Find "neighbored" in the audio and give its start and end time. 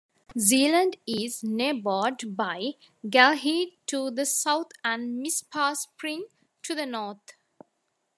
1.43-2.35